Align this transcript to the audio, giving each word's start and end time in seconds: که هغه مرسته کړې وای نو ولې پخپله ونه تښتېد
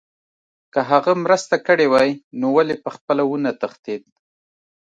که 0.73 0.79
هغه 0.89 1.11
مرسته 1.23 1.55
کړې 1.67 1.85
وای 1.93 2.09
نو 2.39 2.47
ولې 2.55 2.75
پخپله 2.85 3.23
ونه 3.25 3.51
تښتېد 3.61 4.03